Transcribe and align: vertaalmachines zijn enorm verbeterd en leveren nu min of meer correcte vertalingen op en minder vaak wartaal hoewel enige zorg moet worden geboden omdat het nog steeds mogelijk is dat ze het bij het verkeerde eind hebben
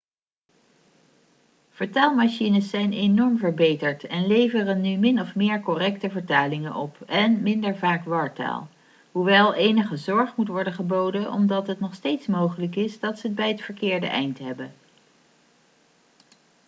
vertaalmachines 1.71 2.69
zijn 2.69 2.93
enorm 2.93 3.37
verbeterd 3.37 4.03
en 4.03 4.27
leveren 4.27 4.81
nu 4.81 4.97
min 4.97 5.19
of 5.21 5.35
meer 5.35 5.59
correcte 5.61 6.09
vertalingen 6.09 6.75
op 6.75 7.01
en 7.01 7.41
minder 7.41 7.77
vaak 7.77 8.05
wartaal 8.05 8.67
hoewel 9.11 9.53
enige 9.53 9.97
zorg 9.97 10.35
moet 10.35 10.47
worden 10.47 10.73
geboden 10.73 11.31
omdat 11.31 11.67
het 11.67 11.79
nog 11.79 11.95
steeds 11.95 12.27
mogelijk 12.27 12.75
is 12.75 12.99
dat 12.99 13.19
ze 13.19 13.27
het 13.27 13.35
bij 13.35 13.49
het 13.49 13.61
verkeerde 13.61 14.07
eind 14.07 14.39
hebben 14.39 14.73